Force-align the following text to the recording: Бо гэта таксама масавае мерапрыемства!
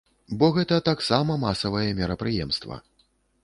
Бо 0.43 0.47
гэта 0.55 0.79
таксама 0.89 1.37
масавае 1.45 1.87
мерапрыемства! 2.03 2.83